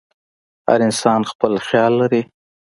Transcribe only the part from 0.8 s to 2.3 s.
انسان خپل خیال لري.